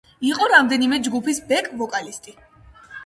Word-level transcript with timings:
იყო 0.27 0.47
რამდენიმე 0.53 0.99
ჯგუფის 1.09 1.41
ბეკ-ვოკალისტი. 1.51 2.35